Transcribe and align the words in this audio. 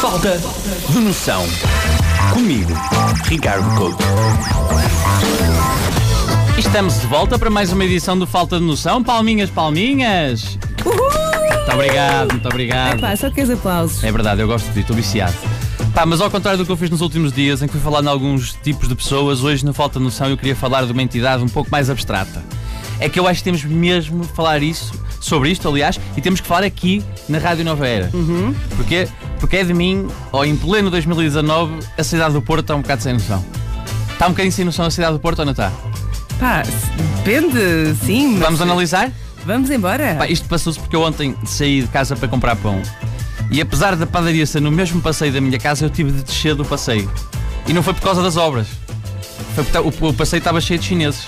Falta 0.00 0.40
de 0.88 0.98
noção. 0.98 1.44
Comigo, 2.32 2.72
Ricardo 3.26 3.76
Couto. 3.76 4.02
Estamos 6.58 6.98
de 7.02 7.06
volta 7.06 7.38
para 7.38 7.50
mais 7.50 7.70
uma 7.70 7.84
edição 7.84 8.18
do 8.18 8.26
Falta 8.26 8.58
de 8.58 8.64
Noção. 8.64 9.04
Palminhas, 9.04 9.50
palminhas. 9.50 10.58
Muito 10.82 11.74
obrigado, 11.74 12.32
muito 12.32 12.48
obrigado. 12.48 13.00
Pá, 13.00 13.14
só 13.14 13.30
queres 13.30 13.50
aplausos. 13.50 14.02
É 14.02 14.10
verdade, 14.10 14.40
eu 14.40 14.46
gosto 14.46 14.68
de 14.68 14.72
ti, 14.72 14.80
estou 14.80 14.96
viciado. 14.96 15.34
Pá, 15.94 16.06
mas 16.06 16.22
ao 16.22 16.30
contrário 16.30 16.56
do 16.56 16.64
que 16.64 16.72
eu 16.72 16.78
fiz 16.78 16.88
nos 16.88 17.02
últimos 17.02 17.30
dias, 17.30 17.60
em 17.60 17.66
que 17.66 17.72
fui 17.72 17.80
falar 17.82 18.02
em 18.02 18.08
alguns 18.08 18.54
tipos 18.62 18.88
de 18.88 18.94
pessoas, 18.94 19.44
hoje 19.44 19.66
no 19.66 19.74
Falta 19.74 19.98
de 19.98 20.04
Noção 20.06 20.30
eu 20.30 20.36
queria 20.38 20.56
falar 20.56 20.86
de 20.86 20.92
uma 20.92 21.02
entidade 21.02 21.44
um 21.44 21.48
pouco 21.48 21.70
mais 21.70 21.90
abstrata. 21.90 22.42
É 23.00 23.08
que 23.08 23.18
eu 23.18 23.26
acho 23.26 23.38
que 23.40 23.44
temos 23.44 23.64
mesmo 23.64 24.22
de 24.22 24.28
falar 24.32 24.62
isso, 24.62 24.92
sobre 25.20 25.50
isto, 25.50 25.66
aliás, 25.68 25.98
e 26.16 26.20
temos 26.20 26.40
que 26.40 26.46
falar 26.46 26.64
aqui 26.64 27.02
na 27.28 27.38
Rádio 27.38 27.64
Nova 27.64 27.86
Era. 27.86 28.10
Porquê? 28.76 29.08
Porque 29.38 29.56
é 29.56 29.64
de 29.64 29.72
mim, 29.72 30.06
ou 30.32 30.44
em 30.44 30.54
pleno 30.56 30.90
2019, 30.90 31.78
a 31.96 32.04
cidade 32.04 32.34
do 32.34 32.42
Porto 32.42 32.60
está 32.62 32.74
um 32.76 32.82
bocado 32.82 33.02
sem 33.02 33.14
noção. 33.14 33.44
Está 34.12 34.26
um 34.26 34.30
bocadinho 34.30 34.52
sem 34.52 34.64
noção 34.64 34.84
a 34.84 34.90
cidade 34.90 35.14
do 35.14 35.18
Porto 35.18 35.38
ou 35.40 35.44
não 35.46 35.52
está? 35.52 35.72
Pá, 36.38 36.62
depende, 37.16 37.94
sim. 38.04 38.32
mas- 38.34 38.40
Vamos 38.44 38.60
analisar? 38.60 39.10
Vamos 39.46 39.70
embora. 39.70 40.16
Pá, 40.18 40.26
isto 40.28 40.46
passou-se 40.48 40.78
porque 40.78 40.94
eu 40.94 41.02
ontem 41.02 41.34
saí 41.46 41.80
de 41.82 41.88
casa 41.88 42.14
para 42.16 42.28
comprar 42.28 42.54
pão. 42.56 42.82
E 43.50 43.60
apesar 43.60 43.96
da 43.96 44.06
padaria 44.06 44.44
ser 44.46 44.60
no 44.60 44.70
mesmo 44.70 45.00
passeio 45.00 45.32
da 45.32 45.40
minha 45.40 45.58
casa, 45.58 45.84
eu 45.86 45.90
tive 45.90 46.12
de 46.12 46.22
descer 46.22 46.54
do 46.54 46.64
passeio. 46.64 47.10
E 47.66 47.72
não 47.72 47.82
foi 47.82 47.94
por 47.94 48.02
causa 48.02 48.22
das 48.22 48.36
obras. 48.36 48.66
Foi 49.54 49.64
porque 49.64 50.04
o 50.06 50.12
passeio 50.12 50.38
estava 50.38 50.60
cheio 50.60 50.78
de 50.78 50.86
chineses. 50.86 51.26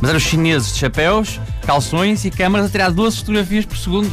Mas 0.00 0.08
eram 0.10 0.16
os 0.18 0.22
chineses 0.22 0.72
de 0.72 0.78
chapéus, 0.78 1.40
calções 1.66 2.24
e 2.24 2.30
câmaras 2.30 2.66
a 2.66 2.70
tirar 2.70 2.90
12 2.90 3.18
fotografias 3.18 3.64
por 3.66 3.76
segundo. 3.76 4.10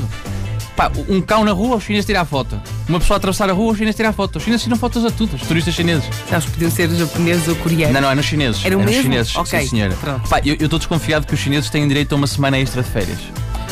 Pá, 0.75 0.91
um 1.09 1.19
cão 1.21 1.43
na 1.43 1.51
rua, 1.51 1.77
os 1.77 1.83
chineses 1.83 2.05
tirar 2.05 2.23
foto. 2.23 2.61
Uma 2.87 2.99
pessoa 2.99 3.15
a 3.15 3.17
atravessar 3.17 3.49
a 3.49 3.53
rua, 3.53 3.71
os 3.71 3.77
chineses 3.77 3.95
tirar 3.95 4.13
foto. 4.13 4.35
Os 4.35 4.43
chineses 4.43 4.63
tiram 4.63 4.77
fotos 4.77 5.03
a 5.05 5.09
tudo, 5.09 5.35
os 5.35 5.41
turistas 5.41 5.73
chineses. 5.73 6.05
Que 6.07 6.51
podiam 6.51 6.69
ser 6.69 6.89
japoneses 6.91 7.47
ou 7.47 7.55
coreanos. 7.55 7.93
Não, 7.95 8.01
não, 8.01 8.11
eram 8.11 8.21
chineses. 8.21 8.63
Eram 8.63 8.79
mesmo? 8.83 9.01
chineses, 9.01 9.35
Ok, 9.35 9.59
sim 9.61 9.69
senhora. 9.69 9.95
pronto. 9.99 10.29
Pá, 10.29 10.39
eu 10.45 10.53
estou 10.53 10.77
desconfiado 10.77 11.25
que 11.25 11.33
os 11.33 11.39
chineses 11.39 11.69
têm 11.71 11.87
direito 11.87 12.13
a 12.13 12.15
uma 12.15 12.27
semana 12.27 12.59
extra 12.59 12.83
de 12.83 12.89
férias. 12.89 13.17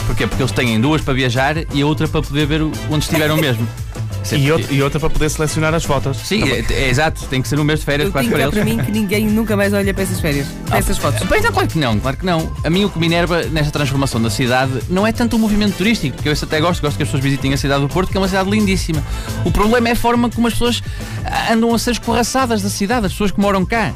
Porquê? 0.07 0.25
Porque 0.25 0.41
eles 0.41 0.51
têm 0.51 0.79
duas 0.81 1.01
para 1.01 1.13
viajar 1.13 1.57
e 1.73 1.81
a 1.81 1.85
outra 1.85 2.07
para 2.07 2.21
poder 2.23 2.47
ver 2.47 2.61
onde 2.63 3.03
estiveram 3.03 3.37
mesmo. 3.37 3.67
É 4.31 4.37
E, 4.37 4.75
e 4.75 4.81
outra 4.81 4.99
para 4.99 5.09
poder 5.09 5.29
selecionar 5.29 5.73
as 5.73 5.83
fotos. 5.83 6.17
Sim, 6.17 6.43
é, 6.49 6.65
é 6.71 6.89
exato, 6.89 7.25
tem 7.27 7.41
que 7.41 7.47
ser 7.47 7.59
um 7.59 7.63
mês 7.63 7.79
de 7.79 7.85
férias 7.85 8.07
Eu 8.07 8.11
quase 8.11 8.27
tenho 8.29 8.37
para 8.37 8.43
eles. 8.47 8.55
para 8.55 8.65
mim 8.65 8.83
que 8.83 8.91
ninguém 8.91 9.27
nunca 9.27 9.55
mais 9.55 9.73
olha 9.73 9.93
para 9.93 10.03
essas 10.03 10.19
férias, 10.19 10.47
para 10.67 10.77
essas 10.77 10.97
fotos. 10.97 11.21
Pois 11.27 11.43
não, 11.43 11.51
claro 11.51 11.67
que 11.67 11.77
não, 11.77 11.99
claro 11.99 12.17
que 12.17 12.25
não. 12.25 12.51
A 12.63 12.69
mim 12.69 12.85
o 12.85 12.89
que 12.89 12.97
me 12.99 13.05
enerva 13.05 13.43
nesta 13.43 13.71
transformação 13.71 14.21
da 14.21 14.29
cidade 14.29 14.71
não 14.89 15.05
é 15.05 15.11
tanto 15.11 15.35
o 15.35 15.39
movimento 15.39 15.75
turístico, 15.77 16.15
porque 16.15 16.29
eu 16.29 16.33
até 16.33 16.59
gosto, 16.59 16.81
gosto 16.81 16.97
que 16.97 17.03
as 17.03 17.09
pessoas 17.09 17.23
visitem 17.23 17.53
a 17.53 17.57
cidade 17.57 17.81
do 17.81 17.87
Porto, 17.89 18.09
que 18.11 18.17
é 18.17 18.19
uma 18.19 18.27
cidade 18.27 18.49
lindíssima. 18.49 19.03
O 19.43 19.51
problema 19.51 19.89
é 19.89 19.91
a 19.91 19.95
forma 19.95 20.29
como 20.29 20.47
as 20.47 20.53
pessoas 20.53 20.81
ah, 21.23 21.53
andam 21.53 21.73
a 21.73 21.77
ser 21.79 21.91
escorraçadas 21.91 22.61
da 22.61 22.69
cidade, 22.69 23.05
as 23.05 23.11
pessoas 23.11 23.31
que 23.31 23.39
moram 23.39 23.65
cá. 23.65 23.93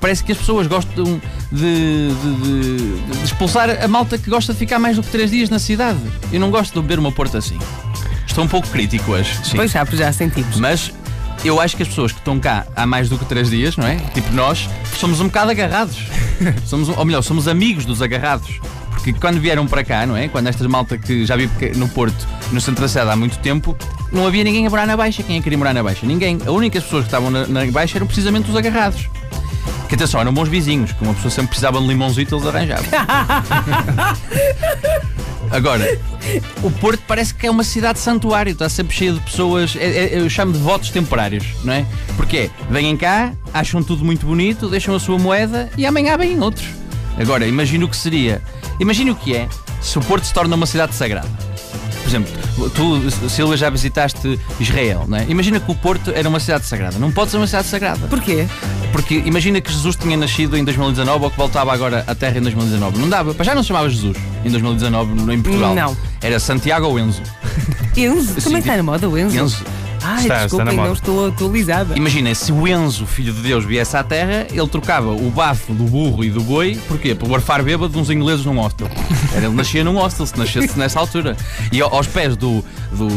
Parece 0.00 0.24
que 0.24 0.32
as 0.32 0.38
pessoas 0.38 0.66
gostam 0.66 1.20
de, 1.52 2.08
de- 2.08 2.34
de- 2.42 3.18
de 3.18 3.24
expulsar 3.24 3.70
a 3.82 3.86
malta 3.86 4.18
que 4.18 4.28
gosta 4.28 4.52
de 4.52 4.58
ficar 4.58 4.78
mais 4.80 4.96
do 4.96 5.02
que 5.02 5.08
três 5.10 5.30
dias 5.30 5.48
na 5.48 5.60
cidade. 5.60 5.98
Eu 6.32 6.40
não 6.40 6.50
gosto 6.50 6.74
de 6.74 6.80
beber 6.80 6.98
uma 6.98 7.12
Porto 7.12 7.36
assim. 7.36 7.56
Estou 8.32 8.44
um 8.44 8.48
pouco 8.48 8.66
crítico 8.68 9.12
hoje. 9.12 9.38
Sim. 9.44 9.56
Pois 9.56 9.70
já, 9.70 9.84
já 9.84 10.10
sentimos. 10.10 10.58
Mas 10.58 10.90
eu 11.44 11.60
acho 11.60 11.76
que 11.76 11.82
as 11.82 11.88
pessoas 11.90 12.12
que 12.12 12.18
estão 12.18 12.40
cá 12.40 12.64
há 12.74 12.86
mais 12.86 13.10
do 13.10 13.18
que 13.18 13.26
três 13.26 13.50
dias, 13.50 13.76
não 13.76 13.86
é? 13.86 13.96
Tipo 14.14 14.32
nós, 14.32 14.70
somos 14.98 15.20
um 15.20 15.26
bocado 15.26 15.50
agarrados. 15.50 15.98
somos, 16.64 16.88
ou 16.88 17.04
melhor, 17.04 17.20
somos 17.20 17.46
amigos 17.46 17.84
dos 17.84 18.00
agarrados. 18.00 18.58
Porque 18.88 19.12
quando 19.12 19.38
vieram 19.38 19.66
para 19.66 19.84
cá, 19.84 20.06
não 20.06 20.16
é? 20.16 20.28
Quando 20.28 20.46
esta 20.46 20.66
malta 20.66 20.96
que 20.96 21.26
já 21.26 21.36
vive 21.36 21.76
no 21.76 21.86
Porto, 21.90 22.26
no 22.50 22.58
Centro 22.58 22.80
da 22.80 22.88
Cidade 22.88 23.10
há 23.10 23.16
muito 23.16 23.36
tempo, 23.40 23.76
não 24.10 24.26
havia 24.26 24.42
ninguém 24.44 24.66
a 24.66 24.70
morar 24.70 24.86
na 24.86 24.96
Baixa. 24.96 25.22
Quem 25.22 25.36
é 25.36 25.38
que 25.38 25.44
queria 25.44 25.58
morar 25.58 25.74
na 25.74 25.82
Baixa? 25.82 26.06
Ninguém. 26.06 26.38
A 26.46 26.52
única 26.52 26.80
pessoas 26.80 27.02
que 27.02 27.08
estavam 27.08 27.30
na, 27.30 27.46
na 27.46 27.66
Baixa 27.66 27.98
eram 27.98 28.06
precisamente 28.06 28.48
os 28.48 28.56
agarrados. 28.56 29.10
Que 29.90 29.94
atenção, 29.94 30.22
eram 30.22 30.32
bons 30.32 30.48
vizinhos, 30.48 30.90
que 30.92 31.04
uma 31.04 31.12
pessoa 31.12 31.30
sempre 31.30 31.48
precisava 31.48 31.78
de 31.78 31.86
limãozito, 31.86 32.34
eles 32.34 32.46
arranjavam. 32.46 32.86
Agora, 35.52 35.98
o 36.62 36.70
Porto 36.70 37.02
parece 37.06 37.34
que 37.34 37.46
é 37.46 37.50
uma 37.50 37.62
cidade 37.62 37.98
santuário, 37.98 38.52
está 38.52 38.70
sempre 38.70 38.96
cheia 38.96 39.12
de 39.12 39.20
pessoas, 39.20 39.76
é- 39.76 39.84
é- 40.14 40.18
eu 40.18 40.28
chamo 40.30 40.50
de 40.50 40.58
votos 40.58 40.88
temporários, 40.88 41.44
não 41.62 41.74
é? 41.74 41.84
Porque 42.16 42.36
é, 42.38 42.50
vêm 42.70 42.96
cá, 42.96 43.34
acham 43.52 43.82
tudo 43.82 44.02
muito 44.02 44.24
bonito, 44.24 44.68
deixam 44.70 44.94
a 44.94 44.98
sua 44.98 45.18
moeda 45.18 45.70
e 45.76 45.84
amanhã 45.84 46.16
vêm 46.16 46.40
outros. 46.40 46.66
Agora, 47.18 47.46
imagina 47.46 47.84
o 47.84 47.88
que 47.88 47.96
seria, 47.96 48.40
imagina 48.80 49.12
o 49.12 49.14
que 49.14 49.36
é 49.36 49.46
se 49.82 49.98
o 49.98 50.00
Porto 50.00 50.24
se 50.24 50.32
torna 50.32 50.56
uma 50.56 50.64
cidade 50.64 50.94
sagrada. 50.94 51.28
Por 52.02 52.08
exemplo, 52.08 52.32
tu, 52.74 53.28
Silvia, 53.28 53.56
já 53.56 53.68
visitaste 53.68 54.40
Israel, 54.58 55.04
não 55.06 55.18
é? 55.18 55.26
Imagina 55.28 55.60
que 55.60 55.70
o 55.70 55.74
Porto 55.74 56.10
era 56.14 56.28
uma 56.28 56.40
cidade 56.40 56.64
sagrada. 56.64 56.98
Não 56.98 57.12
pode 57.12 57.30
ser 57.30 57.36
uma 57.36 57.46
cidade 57.46 57.68
sagrada. 57.68 58.06
Porquê? 58.08 58.46
Porque 58.90 59.22
imagina 59.24 59.60
que 59.60 59.70
Jesus 59.70 59.96
tinha 59.96 60.16
nascido 60.16 60.56
em 60.56 60.64
2019 60.64 61.24
ou 61.24 61.30
que 61.30 61.36
voltava 61.36 61.72
agora 61.72 62.04
à 62.06 62.14
Terra 62.14 62.38
em 62.38 62.42
2019. 62.42 62.98
Não 62.98 63.08
dava. 63.08 63.34
Para 63.34 63.44
já 63.44 63.54
não 63.54 63.62
se 63.62 63.68
chamava 63.68 63.88
Jesus 63.88 64.16
em 64.44 64.50
2019 64.50 65.14
no- 65.14 65.32
em 65.32 65.40
Portugal. 65.42 65.74
Não. 65.74 65.96
Era 66.20 66.38
Santiago 66.40 66.86
ou 66.86 66.98
Enzo. 66.98 67.22
Enzo? 67.96 68.34
Sim, 68.34 68.40
Também 68.40 68.58
está 68.60 68.76
na 68.76 68.82
moda 68.82 69.08
o 69.08 69.18
Enzo? 69.18 69.36
Enzo. 69.38 69.64
Ai, 70.04 70.22
Está- 70.22 70.34
está 70.34 70.42
desculpem, 70.44 70.74
moda. 70.76 70.86
não 70.88 70.94
estou 70.94 71.28
atualizada. 71.28 71.96
Imaginem, 71.96 72.34
se 72.34 72.52
o 72.52 72.66
Enzo, 72.66 73.06
filho 73.06 73.32
de 73.32 73.40
Deus, 73.40 73.64
viesse 73.64 73.96
à 73.96 74.02
Terra, 74.02 74.46
ele 74.50 74.66
trocava 74.68 75.10
o 75.10 75.30
bafo 75.30 75.72
do 75.72 75.84
burro 75.84 76.24
e 76.24 76.30
do 76.30 76.42
boi, 76.42 76.78
porquê? 76.88 77.14
Por 77.14 77.32
arfar 77.34 77.62
bêbado 77.62 77.92
de 77.92 77.98
uns 77.98 78.10
ingleses 78.10 78.44
num 78.44 78.58
hostel. 78.58 78.88
Era, 79.34 79.46
ele 79.46 79.54
nascia 79.54 79.84
num 79.84 79.94
hostel, 79.96 80.26
se 80.26 80.38
nascesse 80.38 80.78
nessa 80.78 80.98
altura. 80.98 81.36
E 81.70 81.80
ao- 81.80 81.94
aos 81.94 82.06
pés 82.06 82.36
do, 82.36 82.64
do, 82.92 83.08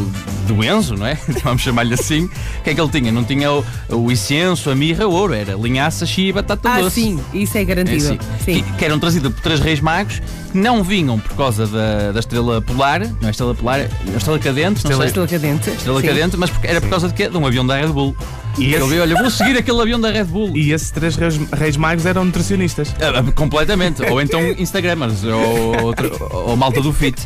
do 0.48 0.64
Enzo, 0.64 0.96
não 0.96 1.06
é? 1.08 1.18
Vamos 1.44 1.62
chamar-lhe 1.62 1.94
assim, 1.94 2.26
o 2.26 2.64
que 2.64 2.70
é 2.70 2.74
que 2.76 2.82
ele 2.82 2.90
tinha? 2.90 3.12
Não 3.12 3.24
tinha 3.24 3.52
o, 3.52 3.66
o 3.90 4.12
incenso, 4.12 4.70
a 4.70 4.76
mirra, 4.76 5.08
o 5.08 5.12
ouro, 5.12 5.34
era 5.34 5.54
linhaça, 5.56 6.06
chia 6.06 6.30
e 6.30 6.34
batata 6.34 6.70
Ah, 6.70 6.82
doce. 6.82 7.02
sim, 7.02 7.20
isso 7.34 7.58
é 7.58 7.62
É 7.62 7.66
garantido. 7.66 7.98
assim, 8.06 8.20
Sim. 8.44 8.64
Que, 8.64 8.74
que 8.74 8.86
eram 8.86 9.00
trazidas 9.00 9.34
por 9.34 9.42
três 9.42 9.60
reis 9.60 9.80
magos 9.80 10.22
que 10.52 10.58
não 10.58 10.84
vinham 10.84 11.20
por 11.20 11.36
causa 11.36 11.66
da, 11.68 12.12
da 12.14 12.20
estrela 12.20 12.62
polar, 12.62 13.02
não 13.22 13.28
é 13.28 13.32
estrela 13.32 13.54
polar, 13.56 13.80
é 13.80 13.90
a 14.14 14.18
estrela 14.18 14.40
cadente, 14.40 14.84
não 14.88 14.98
sei. 14.98 15.06
Estrela 15.08 15.28
cadente. 15.28 15.70
Estrela 15.70 16.02
Sim. 16.02 16.08
cadente, 16.08 16.38
mas 16.38 16.50
porque- 16.50 16.68
era 16.76 16.82
por 16.82 16.90
causa 16.90 17.08
de 17.08 17.14
quê? 17.14 17.28
De 17.30 17.38
um 17.38 17.46
avião 17.46 17.66
da 17.66 17.76
Red 17.78 17.88
Bull. 17.88 18.16
E 18.58 18.66
E 18.66 18.76
esse- 18.76 18.88
veio, 18.88 19.02
olha, 19.02 19.16
vou 19.16 19.30
seguir 19.30 19.58
aquele 19.58 19.82
avião 19.82 20.00
da 20.00 20.10
Red 20.12 20.24
Bull. 20.26 20.56
E 20.56 20.72
esses 20.72 20.90
três 20.92 21.16
reis, 21.16 21.36
reis 21.52 21.76
magos 21.78 22.06
eram 22.06 22.24
nutricionistas. 22.26 22.96
Ah, 23.02 23.22
completamente. 23.34 24.02
ou 24.04 24.22
então 24.22 24.42
Instagramers, 24.58 25.24
ou, 25.24 25.84
outro- 25.84 26.12
ou 26.32 26.56
malta 26.56 26.82
do 26.82 26.94
Fit. 26.94 27.18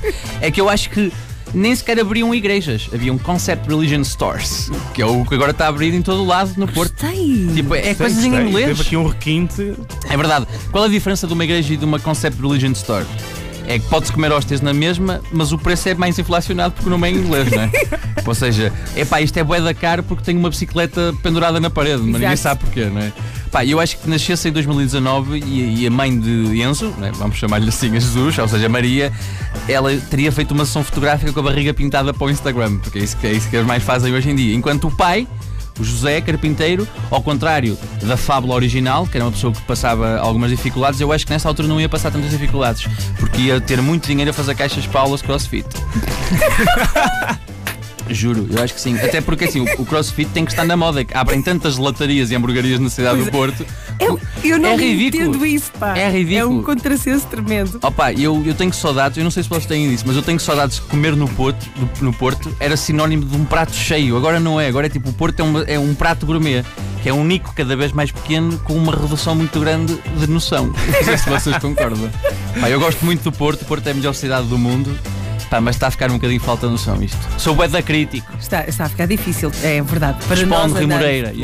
É 0.42 0.50
que 0.50 0.60
eu 0.60 0.68
acho 0.70 0.90
que 0.90 1.12
nem 1.54 1.76
sequer 1.76 2.00
abriam 2.00 2.34
igrejas. 2.34 2.90
Havia 2.94 3.12
um 3.14 3.18
Concept 3.18 3.68
Religion 3.68 4.04
Stores, 4.04 4.72
que 4.94 5.02
é 5.02 5.06
o 5.06 5.26
que 5.26 5.34
agora 5.36 5.52
está 5.52 5.66
a 5.66 5.70
abrir 5.70 5.94
em 5.94 6.02
todo 6.02 6.22
o 6.24 6.26
lado 6.26 6.52
no 6.58 6.68
Porto. 6.68 6.94
Gostei. 7.02 7.48
Tipo, 7.56 7.76
é 7.76 7.94
coisas 7.94 8.24
em 8.24 8.28
inglês. 8.36 8.68
Teve 8.68 8.82
aqui 8.82 8.98
um 8.98 9.08
requinte. 9.08 9.74
É 10.10 10.16
verdade. 10.18 10.48
Qual 10.72 10.84
a 10.84 10.88
diferença 10.88 11.26
de 11.28 11.34
uma 11.34 11.44
igreja 11.44 11.74
e 11.74 11.78
de 11.78 11.86
uma 11.86 12.00
Concept 12.00 12.42
Religion 12.42 12.72
Store? 12.72 13.06
É 13.70 13.78
que 13.78 13.86
pode-se 13.86 14.12
comer 14.12 14.32
hóstias 14.32 14.62
na 14.62 14.74
mesma, 14.74 15.22
mas 15.32 15.52
o 15.52 15.58
preço 15.58 15.88
é 15.90 15.94
mais 15.94 16.18
inflacionado 16.18 16.74
porque 16.74 16.88
o 16.88 16.90
nome 16.90 17.08
é 17.08 17.12
em 17.12 17.18
inglês, 17.18 17.52
não 17.52 17.62
é? 17.62 17.72
Ou 18.26 18.34
seja, 18.34 18.74
epá, 18.96 19.22
isto 19.22 19.38
é 19.38 19.44
bué 19.44 19.62
da 19.62 19.76
caro 19.76 20.02
porque 20.02 20.24
tem 20.24 20.36
uma 20.36 20.50
bicicleta 20.50 21.14
pendurada 21.22 21.60
na 21.60 21.70
parede, 21.70 22.02
mas 22.02 22.20
ninguém 22.20 22.36
sabe 22.36 22.62
porquê, 22.62 22.86
não 22.86 23.00
é? 23.00 23.14
Pá, 23.52 23.64
eu 23.64 23.80
acho 23.80 24.00
que 24.00 24.10
nascesse 24.10 24.50
em 24.50 24.52
2019 24.52 25.40
e, 25.40 25.84
e 25.84 25.88
a 25.88 25.92
mãe 25.92 26.20
de 26.20 26.62
Enzo, 26.64 26.94
não 26.98 27.08
é? 27.08 27.12
vamos 27.12 27.38
chamar-lhe 27.38 27.70
assim 27.70 27.96
a 27.96 28.00
Jesus, 28.00 28.40
ou 28.40 28.48
seja, 28.48 28.66
a 28.66 28.70
Maria, 28.70 29.12
ela 29.68 29.96
teria 30.10 30.32
feito 30.32 30.52
uma 30.52 30.66
sessão 30.66 30.84
fotográfica 30.84 31.32
com 31.32 31.40
a 31.40 31.44
barriga 31.44 31.72
pintada 31.72 32.12
para 32.12 32.26
o 32.26 32.30
Instagram, 32.32 32.78
porque 32.78 32.98
é 32.98 33.04
isso 33.04 33.18
que, 33.18 33.28
é 33.28 33.34
isso 33.34 33.48
que 33.50 33.58
as 33.58 33.66
mais 33.68 33.84
fazem 33.84 34.12
hoje 34.14 34.32
em 34.32 34.36
dia. 34.36 34.56
Enquanto 34.56 34.88
o 34.88 34.92
pai, 34.92 35.28
o 35.80 35.84
José 35.84 36.22
Carpinteiro, 36.22 36.88
ao 37.10 37.22
contrário 37.22 37.78
da 38.02 38.18
fábula 38.18 38.56
original, 38.56 39.08
que 39.08 39.18
era 39.18 39.26
uma 39.26 39.32
pessoa 39.32 39.54
que 39.54 39.62
passava 39.62 40.18
algumas 40.18 40.52
dificuldades, 40.52 41.00
eu 41.00 41.12
acho 41.12 41.26
que 41.26 41.32
nessa 41.32 41.48
altura 41.48 41.68
não 41.68 41.80
ia 41.80 41.90
passar 41.90 42.12
tantas 42.12 42.32
dificuldades, 42.32 42.88
porque 43.18 43.42
ia 43.42 43.62
ter 43.62 43.82
muito 43.82 44.08
dinheiro 44.08 44.32
a 44.32 44.34
fazer 44.34 44.56
caixas 44.56 44.84
de 44.84 44.98
aulas 44.98 45.22
crossfit. 45.22 45.66
Juro, 48.10 48.48
eu 48.50 48.62
acho 48.64 48.74
que 48.74 48.82
sim. 48.82 48.98
Até 48.98 49.22
porque 49.22 49.46
assim, 49.46 49.62
o, 49.62 49.82
o 49.82 49.86
crossfit 49.86 50.30
tem 50.32 50.46
que 50.46 50.52
estar 50.52 50.66
na 50.66 50.76
moda. 50.76 51.04
que 51.04 51.16
Abrem 51.16 51.42
tantas 51.42 51.78
latarias 51.78 52.32
e 52.32 52.36
hamburguerias 52.36 52.80
na 52.80 52.90
cidade 52.90 53.24
do 53.24 53.32
Porto. 53.32 53.66
Eu, 54.00 54.20
eu 54.44 54.58
não 54.58 54.70
É 54.70 54.76
ridículo. 54.76 55.30
entendo 55.30 55.46
isso, 55.46 55.72
pá. 55.80 55.98
É 55.98 56.10
ridículo. 56.10 56.40
É 56.40 56.46
um 56.46 56.64
contrassenso 56.64 57.28
tremendo. 57.28 57.80
Opa, 57.82 58.12
eu, 58.14 58.42
eu 58.46 58.54
tenho 58.54 58.74
saudades, 58.74 59.18
eu 59.18 59.24
não 59.24 59.32
sei 59.32 59.44
se 59.44 59.50
vocês 59.50 59.66
têm 59.66 59.90
disso, 59.90 60.04
mas 60.08 60.16
eu 60.16 60.22
tenho 60.22 60.40
saudades 60.40 60.76
de 60.78 60.82
comer 60.84 61.16
no 61.16 61.28
Porto, 61.28 61.68
no, 61.76 61.90
no 62.08 62.14
Porto 62.14 62.56
era 62.60 62.76
sinónimo 62.78 63.26
de 63.26 63.36
um 63.36 63.46
prato 63.46 63.74
cheio. 63.76 64.16
Agora 64.18 64.40
não 64.40 64.60
é, 64.60 64.68
agora 64.68 64.88
é 64.88 64.90
tipo, 64.90 65.10
o 65.10 65.14
Porto 65.14 65.40
é 65.40 65.44
um, 65.44 65.62
é 65.64 65.80
um 65.80 65.94
prato 65.94 66.26
gourmet, 66.26 66.64
que 67.04 67.10
é 67.10 67.14
um 67.14 67.24
nico 67.26 67.54
cada 67.54 67.76
vez 67.76 67.92
mais 67.92 68.12
pequeno 68.12 68.58
com 68.60 68.74
uma 68.76 68.96
redução 68.96 69.36
muito 69.36 69.60
grande 69.60 69.98
de 70.18 70.28
noção. 70.28 70.68
Não 70.74 71.04
sei 71.04 71.18
se 71.18 71.30
vocês 71.30 71.58
concordam. 71.58 72.10
Pá, 72.60 72.70
eu 72.70 72.80
gosto 72.80 73.04
muito 73.06 73.24
do 73.24 73.32
Porto, 73.32 73.62
o 73.64 73.66
Porto 73.66 73.86
é 73.88 73.92
a 73.92 73.94
melhor 73.94 74.14
cidade 74.14 74.48
do 74.48 74.58
mundo. 74.58 74.98
Pá, 75.50 75.60
mas 75.60 75.76
está 75.76 75.88
a 75.88 75.92
ficar 75.92 76.12
um 76.12 76.16
bocadinho 76.16 76.40
falta 76.40 76.68
de 76.68 76.72
noção 76.74 77.02
isto. 77.02 77.18
Sou 77.40 77.56
bué 77.56 77.68
da 77.68 77.82
crítico. 77.82 78.32
Está, 78.40 78.66
está 78.68 78.86
a 78.86 78.90
ficar 78.90 79.08
difícil, 79.08 79.52
é 79.64 79.82
verdade. 79.82 80.24
Para 80.28 80.36
Responde, 80.36 80.74
Rui 80.74 80.86
Moreira. 80.86 81.34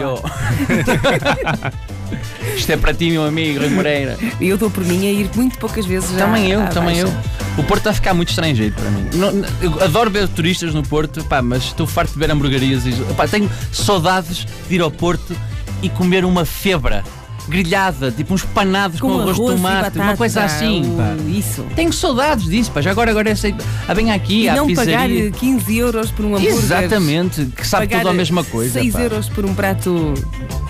Isto 2.56 2.72
é 2.72 2.78
para 2.78 2.94
ti, 2.94 3.10
meu 3.10 3.25
amigo, 3.25 3.60
Rui 3.60 3.69
Moreira. 3.69 4.18
E 4.40 4.48
eu 4.48 4.57
dou 4.57 4.69
por 4.69 4.84
mim 4.86 5.07
a 5.07 5.12
ir 5.12 5.30
muito 5.36 5.57
poucas 5.57 5.86
vezes 5.86 6.12
Também 6.12 6.50
eu, 6.52 6.66
também 6.69 7.02
Baixa. 7.04 7.18
eu. 7.57 7.60
O 7.60 7.63
Porto 7.63 7.80
está 7.80 7.90
a 7.90 7.94
ficar 7.94 8.13
muito 8.13 8.30
estrangeiro 8.30 8.74
para 8.75 8.90
mim. 8.92 9.10
Não- 9.16 9.31
não- 9.31 9.48
eu 9.62 9.84
adoro 9.84 10.10
ver 10.12 10.28
turistas 10.30 10.74
no 10.74 10.84
Porto, 10.84 11.24
pá, 11.25 11.42
mas 11.42 11.63
estou 11.63 11.88
farto 11.88 12.13
de 12.13 12.19
ver 12.19 12.30
hamburguerias 12.31 12.86
e. 12.86 12.92
Pá, 13.16 13.28
tenho 13.28 13.50
saudades 13.72 14.46
de 14.69 14.75
ir 14.75 14.81
ao 14.81 14.92
Porto 14.92 15.36
e 15.81 15.90
comer 15.90 16.24
uma 16.25 16.46
febra 16.46 17.04
grelhada, 17.47 18.12
tipo 18.12 18.33
uns 18.33 18.44
panados 18.44 19.00
com, 19.00 19.07
Com 19.07 19.21
arroz 19.21 19.38
de 19.38 19.45
tomate, 19.45 19.75
batata, 19.75 20.01
uma 20.01 20.18
coisa 20.18 20.44
assim. 20.44 20.95
Pá. 20.97 21.15
Isso. 21.30 21.65
Tenho 21.75 21.94
saudades 21.94 22.45
disso, 22.45 22.71
pá. 22.71 22.81
Já 22.81 22.92
agora, 22.92 23.12
agora 23.12 23.30
eu 23.30 23.36
sei. 23.36 23.56
Ah, 23.88 23.94
bem 23.94 24.12
aqui, 24.12 24.44
E 24.44 24.50
à 24.50 24.56
não 24.56 24.68
pagar 24.74 24.86
pizzaria. 24.86 25.31
15 25.31 25.77
euros 25.77 26.12
por 26.12 26.25
um 26.25 26.36
hambúrguer. 26.36 26.53
Exatamente, 26.53 27.45
que 27.45 27.65
sabe 27.65 27.88
pagar 27.88 28.00
tudo 28.00 28.09
a 28.09 28.13
mesma 28.13 28.44
coisa. 28.44 28.80
6 28.80 28.94
pá. 28.94 29.01
euros 29.01 29.30
por 29.30 29.45
um 29.45 29.53
prato. 29.53 30.13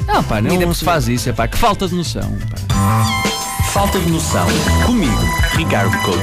Não, 0.07 0.24
pá, 0.24 0.42
não, 0.42 0.51
Comida 0.51 0.74
se 0.74 0.83
faz 0.83 1.07
isso, 1.07 1.30
é 1.30 1.33
pá. 1.33 1.48
Que 1.48 1.57
falta 1.57 1.88
de 1.88 1.95
noção. 1.95 2.38
Pá. 2.68 3.06
Falta 3.71 4.00
de 4.00 4.10
noção. 4.10 4.48
Comigo, 4.86 5.19
Ricardo 5.56 5.98
Couto. 6.04 6.19